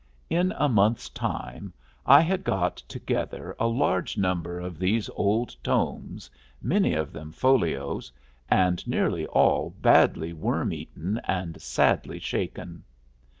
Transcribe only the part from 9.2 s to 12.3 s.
all badly worm eaten, and sadly